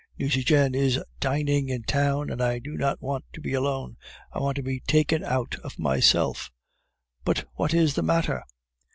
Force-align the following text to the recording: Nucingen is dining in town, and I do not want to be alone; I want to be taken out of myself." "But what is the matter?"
Nucingen 0.17 0.73
is 0.73 0.99
dining 1.19 1.69
in 1.69 1.83
town, 1.83 2.31
and 2.31 2.41
I 2.41 2.57
do 2.57 2.75
not 2.75 2.99
want 3.03 3.23
to 3.33 3.39
be 3.39 3.53
alone; 3.53 3.97
I 4.33 4.39
want 4.39 4.55
to 4.55 4.63
be 4.63 4.79
taken 4.79 5.23
out 5.23 5.57
of 5.59 5.77
myself." 5.77 6.51
"But 7.23 7.47
what 7.53 7.75
is 7.75 7.93
the 7.93 8.01
matter?" 8.01 8.43